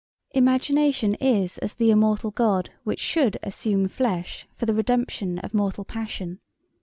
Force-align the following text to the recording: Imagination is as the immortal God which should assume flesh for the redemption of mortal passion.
Imagination 0.31 1.13
is 1.21 1.59
as 1.59 1.75
the 1.75 1.91
immortal 1.91 2.31
God 2.31 2.71
which 2.83 2.99
should 2.99 3.37
assume 3.43 3.87
flesh 3.87 4.47
for 4.55 4.65
the 4.65 4.73
redemption 4.73 5.37
of 5.37 5.53
mortal 5.53 5.85
passion. 5.85 6.39